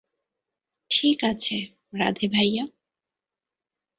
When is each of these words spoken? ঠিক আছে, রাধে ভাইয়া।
ঠিক 0.91 1.19
আছে, 1.23 1.57
রাধে 1.93 2.25
ভাইয়া। 2.27 2.63